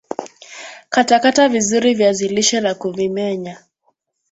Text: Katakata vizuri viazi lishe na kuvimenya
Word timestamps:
Katakata 0.89 1.49
vizuri 1.49 1.93
viazi 1.93 2.27
lishe 2.27 2.61
na 2.61 2.73
kuvimenya 2.75 3.57